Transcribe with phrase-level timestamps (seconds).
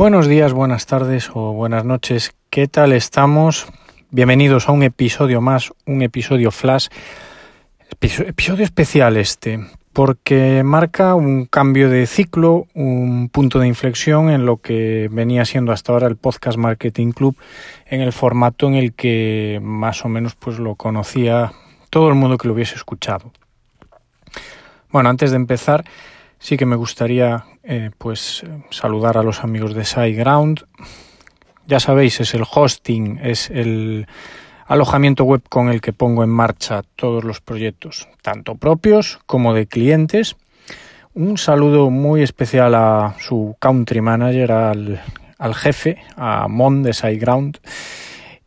[0.00, 2.32] Buenos días, buenas tardes o buenas noches.
[2.48, 3.66] ¿Qué tal estamos?
[4.10, 6.88] Bienvenidos a un episodio más, un episodio flash.
[8.00, 9.60] Episodio especial este,
[9.92, 15.70] porque marca un cambio de ciclo, un punto de inflexión en lo que venía siendo
[15.70, 17.36] hasta ahora el Podcast Marketing Club,
[17.84, 21.52] en el formato en el que más o menos pues lo conocía
[21.90, 23.32] todo el mundo que lo hubiese escuchado.
[24.90, 25.84] Bueno, antes de empezar,
[26.40, 30.64] sí que me gustaría eh, pues saludar a los amigos de SiteGround.
[31.66, 34.08] Ya sabéis, es el hosting, es el
[34.66, 39.66] alojamiento web con el que pongo en marcha todos los proyectos, tanto propios como de
[39.66, 40.36] clientes.
[41.12, 47.58] Un saludo muy especial a su country manager, al, jefe, a Mon de SiteGround.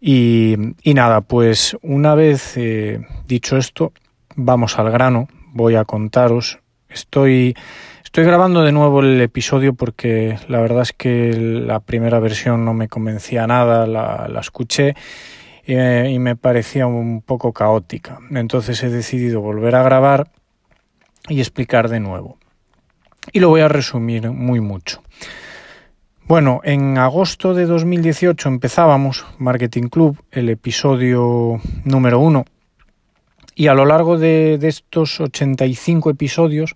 [0.02, 3.94] Y, y nada, pues una vez eh, dicho esto,
[4.36, 5.28] vamos al grano.
[5.54, 6.60] Voy a contaros.
[6.90, 7.56] Estoy
[8.14, 12.76] Estoy grabando de nuevo el episodio porque la verdad es que la primera versión no
[12.76, 14.94] me convencía nada, la, escuché
[15.66, 18.20] y me, parecía un poco caótica.
[18.30, 20.30] Entonces he decidido volver a grabar
[21.28, 22.38] y explicar de nuevo.
[23.32, 25.02] Y lo voy a resumir muy mucho.
[26.28, 32.46] Bueno, en agosto de 2018 empezábamos Marketing Club, el episodio número uno,
[33.56, 36.76] y a lo largo de, de estos 85 episodios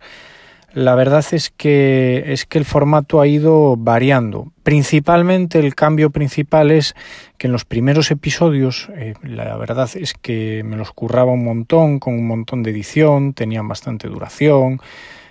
[0.74, 4.52] la verdad es que es que el formato ha ido variando.
[4.64, 6.96] Principalmente el cambio principal es
[7.38, 12.00] que en los primeros episodios eh, la verdad es que me los curraba un montón,
[12.00, 14.80] con un montón de edición, tenían bastante duración,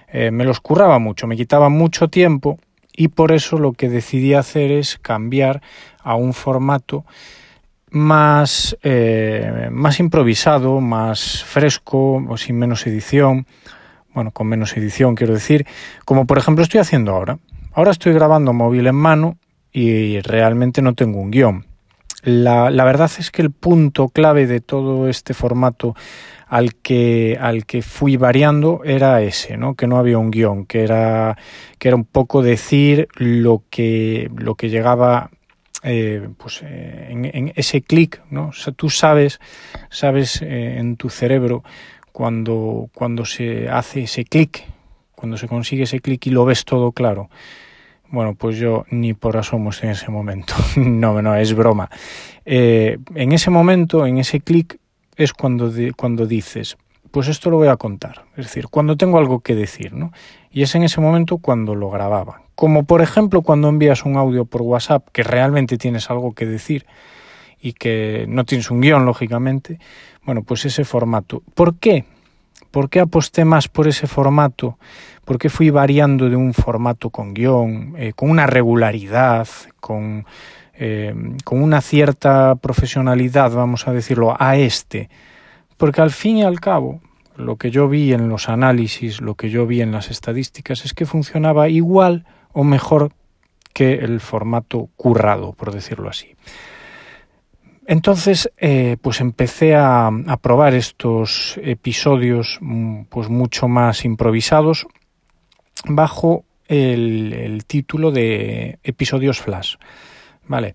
[0.08, 2.58] eh, me los curraba mucho, me quitaba mucho tiempo
[2.96, 5.60] y por eso lo que decidí hacer es cambiar
[6.02, 7.04] a un formato
[7.90, 13.46] más, eh, más improvisado, más fresco, sin menos edición
[14.16, 15.66] bueno, con menos edición quiero decir,
[16.06, 17.38] como por ejemplo estoy haciendo ahora.
[17.74, 19.36] Ahora estoy grabando móvil en mano
[19.70, 21.66] y realmente no tengo un guion.
[22.22, 25.94] La, la, verdad es que el punto clave de todo este formato
[26.48, 29.74] al que, al que fui variando era ese, ¿no?
[29.74, 31.36] que no había un guion, que era,
[31.78, 35.28] que era un poco decir lo que, lo que llegaba
[35.82, 38.50] eh, pues, eh, en, ese clic, ¿no?
[38.76, 39.40] Tú sabes,
[39.90, 41.62] sabes eh, en tu cerebro
[42.16, 44.64] cuando, cuando se hace ese clic,
[45.14, 47.28] cuando se consigue ese clic y lo ves todo claro.
[48.08, 50.54] Bueno, pues yo ni por asomo estoy en ese momento.
[50.76, 51.90] no, no, es broma.
[52.46, 54.78] Eh, en ese momento, en ese clic,
[55.16, 56.78] es cuando, cuando dices,
[57.10, 58.24] pues esto lo voy a contar.
[58.38, 60.10] Es decir, cuando tengo algo que decir, ¿no?
[60.50, 62.40] Y es en ese momento cuando lo grababa.
[62.54, 66.86] Como por ejemplo cuando envías un audio por WhatsApp que realmente tienes algo que decir
[67.66, 69.80] y que no tienes un guion, lógicamente,
[70.24, 71.42] bueno, pues ese formato.
[71.54, 72.04] ¿Por qué?
[72.70, 74.78] ¿Por qué aposté más por ese formato?
[75.24, 79.48] ¿Por qué fui variando de un formato con guion, eh, con una regularidad,
[79.80, 80.26] con,
[80.74, 81.12] eh,
[81.42, 85.10] con una cierta profesionalidad, vamos a decirlo, a este?
[85.76, 87.00] Porque al fin y al cabo,
[87.34, 90.94] lo que yo vi en los análisis, lo que yo vi en las estadísticas, es
[90.94, 93.10] que funcionaba igual o mejor
[93.72, 96.36] que el formato currado, por decirlo así.
[97.86, 100.10] Entonces, eh, pues empecé a,
[100.42, 104.86] probar estos episodios mm, pues mucho más improvisados
[105.84, 109.76] bajo el, título de episodios flash.
[110.48, 110.74] Vale.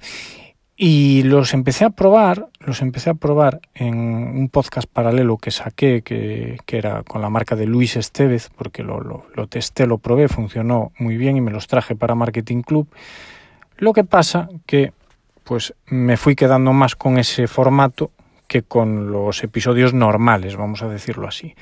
[0.78, 6.02] Y los empecé a probar, los empecé a probar en un podcast paralelo que saqué,
[6.02, 10.28] que, era con la marca de Luis Estevez, porque lo, lo, lo testé, lo probé,
[10.30, 12.88] funcionó muy bien y me los traje para Marketing Club.
[13.78, 14.94] Lo que pasa que
[15.52, 18.12] pues me fui quedando más con ese formato
[18.48, 21.56] que con los episodios normales, vamos a decirlo así.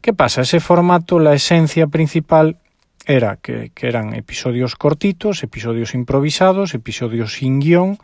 [0.00, 0.42] ¿Qué pasa?
[0.42, 2.58] Ese formato, la esencia principal
[3.04, 7.98] era que, eran episodios cortitos, episodios improvisados, episodios sin guion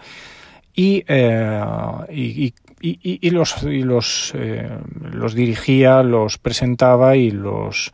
[0.74, 1.62] y, eh,
[2.10, 4.78] y, los, eh,
[5.12, 7.92] los dirigía, los presentaba y los,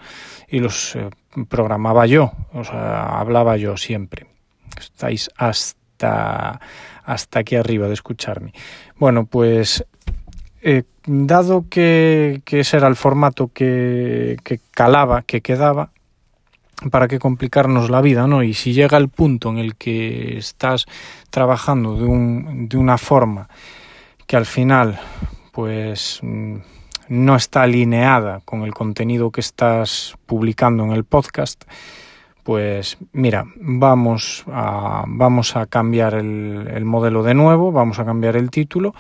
[0.49, 1.11] y los eh,
[1.51, 4.25] programaba yo, o sea, hablaba yo siempre.
[4.79, 8.53] Estáis hasta hasta aquí arriba de escucharme.
[8.97, 9.85] Bueno, pues
[10.63, 14.37] eh, dado que, ese era el formato que,
[14.73, 15.91] calaba, que quedaba,
[16.91, 18.43] para qué complicarnos la vida, ¿no?
[18.43, 20.87] Y si llega el punto en el que estás
[21.31, 23.49] trabajando de, un, de una forma
[24.27, 24.99] que al final,
[25.53, 26.57] pues mm,
[27.09, 31.65] no está alineada con el contenido que estás publicando en el podcast,
[32.43, 38.51] pues mira, vamos a, vamos a cambiar el, modelo de nuevo, vamos a cambiar el
[38.51, 38.95] título,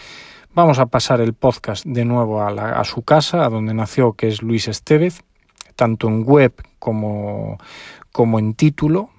[0.55, 4.43] vamos a pasar el podcast de nuevo a, su casa, a donde nació, que es
[4.43, 5.23] Luis Estevez,
[5.77, 7.59] tanto en web como,
[8.13, 9.11] como en título.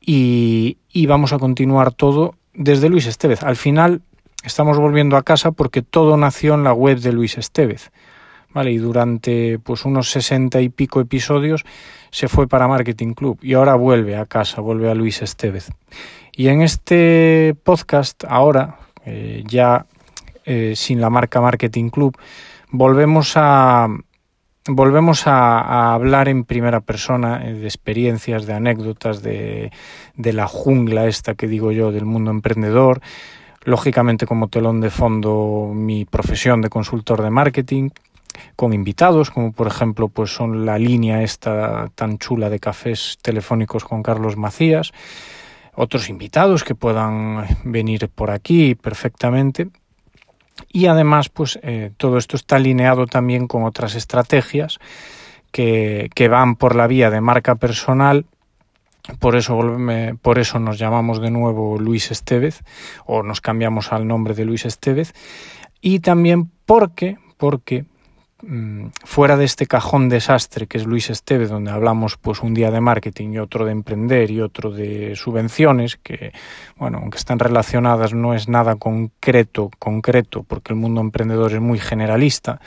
[0.00, 3.42] Y, y vamos a continuar todo desde Luis Estevez.
[3.42, 4.02] Al final
[4.44, 7.90] estamos volviendo a casa porque todo nació en la web de Luis Estevez.
[8.64, 11.64] Y durante pues unos sesenta y pico episodios
[12.10, 15.68] se fue para Marketing Club y ahora vuelve a casa, vuelve a Luis Estevez.
[16.32, 19.86] Y en este podcast, ahora, eh, ya
[20.44, 22.16] eh, sin la marca Marketing Club,
[22.70, 23.88] volvemos a,
[24.66, 29.70] volvemos a, hablar en primera persona eh, de experiencias, de anécdotas, de,
[30.14, 33.02] de, la jungla esta que digo yo del mundo emprendedor.
[33.64, 37.90] Lógicamente como telón de fondo mi profesión de consultor de marketing,
[38.56, 43.84] con invitados, como por ejemplo pues son la línea esta tan chula de cafés telefónicos
[43.84, 44.92] con Carlos Macías,
[45.74, 49.68] otros invitados que puedan venir por aquí perfectamente
[50.72, 54.78] y además, pues eh, todo esto está alineado también con otras estrategias
[55.52, 58.26] que, que van por la vía de marca personal.
[59.20, 59.58] Por eso,
[60.20, 62.62] por eso nos llamamos de nuevo Luis Estevez
[63.04, 65.14] o nos cambiamos al nombre de Luis Estevez.
[65.80, 67.84] Y también porque, porque
[69.04, 72.80] fuera de este cajón desastre que es Luis Esteve, donde hablamos pues un día de
[72.80, 76.32] marketing y otro de emprender y otro de subvenciones, que
[76.76, 81.78] bueno, aunque están relacionadas no es nada concreto, concreto, porque el mundo emprendedor es muy
[81.78, 82.60] generalista,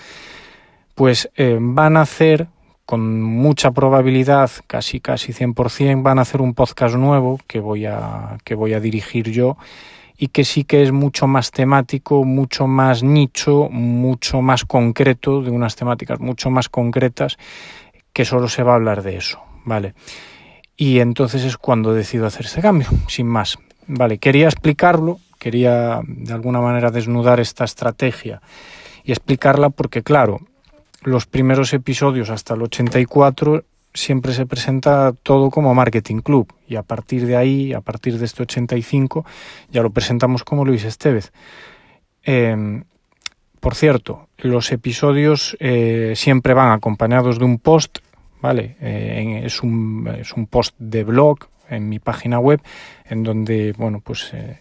[0.96, 2.48] pues eh, van a hacer
[2.86, 8.40] con mucha probabilidad, casi casi 100%, van a hacer un podcast nuevo que voy a
[8.44, 9.58] que voy a dirigir yo
[10.22, 15.50] y que sí que es mucho más temático, mucho más nicho, mucho más concreto, de
[15.50, 17.38] unas temáticas mucho más concretas,
[18.12, 19.94] que solo se va a hablar de eso, ¿vale?
[20.76, 23.58] Y entonces es cuando decido hacer ese cambio, sin más.
[23.88, 28.42] Vale, quería explicarlo, quería de alguna manera desnudar esta estrategia
[29.06, 30.42] y explicarla porque, claro,
[31.02, 33.64] los primeros episodios hasta el 84
[33.94, 38.26] siempre se presenta todo como Marketing Club y a partir de ahí, a partir de
[38.26, 39.26] este 85,
[39.70, 41.32] ya lo presentamos como Luis Estevez.
[42.24, 42.84] Em,
[43.60, 48.00] por cierto, los episodios eh, siempre van acompañados de un post,
[48.42, 48.78] ¿vale?
[48.80, 51.40] Eh, es, un, es un post de blog
[51.70, 52.62] en mi página web
[53.06, 54.60] en donde, bueno, pues eh,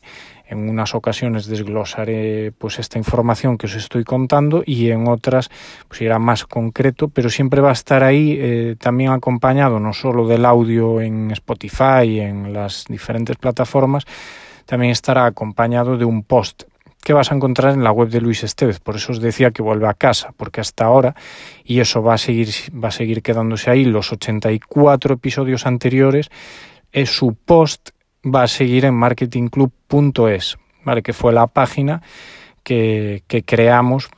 [0.48, 5.50] en unas ocasiones desglosaré pues esta información que os estoy contando y en otras
[5.88, 10.26] pues irá más concreto, pero siempre va a estar ahí eh, también acompañado no solo
[10.26, 14.04] del audio en Spotify, en las diferentes plataformas,
[14.64, 16.64] también estará acompañado de un post
[17.02, 18.80] que vas a encontrar en la web de Luis Estevez.
[18.80, 21.14] Por eso os decía que vuelve a casa, porque hasta ahora,
[21.64, 26.28] y eso va a seguir, va a seguir quedándose ahí, los 84 episodios anteriores,
[26.92, 27.90] es su post
[28.34, 31.02] va a seguir en marketingclub.es, ¿vale?
[31.02, 32.02] que fue la página
[32.62, 34.08] que, que creamos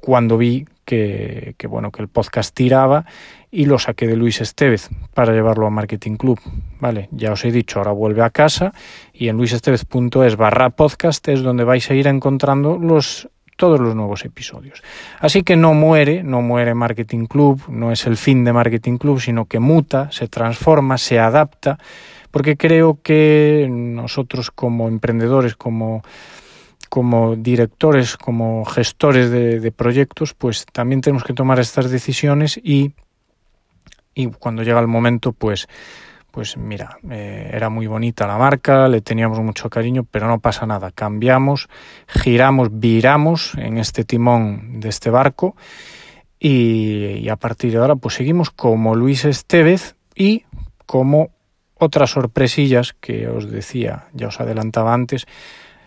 [0.00, 3.06] cuando vi que, que, bueno, que el podcast tiraba
[3.50, 6.38] y lo saqué de Luis Estevez para llevarlo a Marketing Club.
[6.78, 8.72] Vale, ya os he dicho, ahora vuelve a casa
[9.12, 14.24] y en luisestevez.es barra podcast es donde vais a ir encontrando los todos los nuevos
[14.24, 14.82] episodios.
[15.18, 19.20] Así que no muere, no muere Marketing Club, no es el fin de Marketing Club,
[19.20, 21.78] sino que muta, se transforma, se adapta
[22.36, 26.02] porque creo que nosotros como emprendedores, como,
[26.90, 32.92] como directores, como gestores de, proyectos, pues también tenemos que tomar estas decisiones y,
[34.14, 35.66] y cuando llega el momento, pues
[36.30, 40.66] pues mira, eh, era muy bonita la marca, le teníamos mucho cariño, pero no pasa
[40.66, 40.90] nada.
[40.90, 41.70] Cambiamos,
[42.06, 45.56] giramos, viramos en este timón de este barco
[46.38, 50.44] y, y, a partir de ahora pues seguimos como Luis Estevez y
[50.84, 51.30] como
[51.78, 55.26] otras sorpresillas que os decía, ya os adelantaba antes,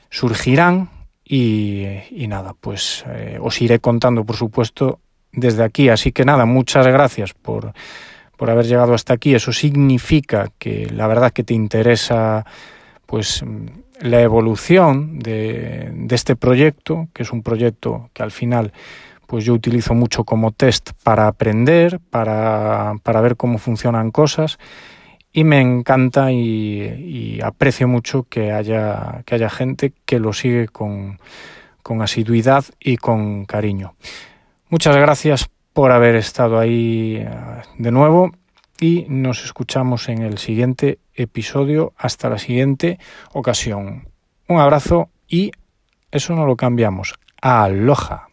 [0.09, 0.89] surgirán
[1.23, 4.99] y, nada, pues eh, os iré contando, por supuesto,
[5.31, 5.89] desde aquí.
[5.89, 7.73] Así que nada, muchas gracias por,
[8.35, 9.35] por haber llegado hasta aquí.
[9.35, 12.45] Eso significa que la verdad que te interesa
[13.05, 13.43] pues
[14.01, 18.73] la evolución de, de este proyecto, que es un proyecto que al final
[19.27, 24.57] pues yo utilizo mucho como test para aprender, para, para ver cómo funcionan cosas
[25.31, 31.19] y me encanta y, aprecio mucho que haya, que haya gente que lo sigue con,
[31.83, 33.95] con asiduidad y con cariño.
[34.69, 37.29] Muchas gracias por haber estado ahí eh,
[37.77, 38.31] de nuevo
[38.79, 41.93] y nos escuchamos en el siguiente episodio.
[41.97, 42.99] Hasta la siguiente
[43.33, 44.07] ocasión.
[44.47, 45.51] Un abrazo y
[46.11, 47.15] eso no lo cambiamos.
[47.41, 48.28] Aloha.